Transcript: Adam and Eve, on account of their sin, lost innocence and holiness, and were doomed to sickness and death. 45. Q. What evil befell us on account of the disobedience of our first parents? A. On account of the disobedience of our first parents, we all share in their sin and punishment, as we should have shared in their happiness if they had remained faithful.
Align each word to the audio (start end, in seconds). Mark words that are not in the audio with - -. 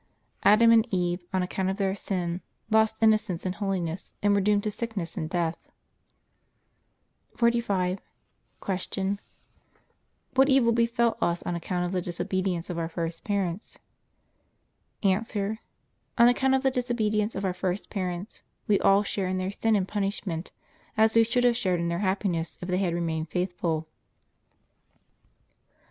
Adam 0.41 0.71
and 0.71 0.87
Eve, 0.91 1.23
on 1.31 1.43
account 1.43 1.69
of 1.69 1.77
their 1.77 1.93
sin, 1.93 2.41
lost 2.71 3.03
innocence 3.03 3.45
and 3.45 3.53
holiness, 3.53 4.15
and 4.23 4.33
were 4.33 4.41
doomed 4.41 4.63
to 4.63 4.71
sickness 4.71 5.15
and 5.15 5.29
death. 5.29 5.69
45. 7.37 7.99
Q. 8.89 9.17
What 10.33 10.49
evil 10.49 10.71
befell 10.71 11.19
us 11.21 11.43
on 11.43 11.53
account 11.53 11.85
of 11.85 11.91
the 11.91 12.01
disobedience 12.01 12.67
of 12.71 12.79
our 12.79 12.89
first 12.89 13.23
parents? 13.23 13.77
A. 15.03 15.13
On 15.13 16.27
account 16.27 16.55
of 16.55 16.63
the 16.63 16.71
disobedience 16.71 17.35
of 17.35 17.45
our 17.45 17.53
first 17.53 17.91
parents, 17.91 18.41
we 18.65 18.79
all 18.79 19.03
share 19.03 19.27
in 19.27 19.37
their 19.37 19.51
sin 19.51 19.75
and 19.75 19.87
punishment, 19.87 20.51
as 20.97 21.13
we 21.13 21.23
should 21.23 21.43
have 21.43 21.55
shared 21.55 21.79
in 21.79 21.89
their 21.89 21.99
happiness 21.99 22.57
if 22.59 22.69
they 22.69 22.79
had 22.79 22.95
remained 22.95 23.29
faithful. 23.29 23.87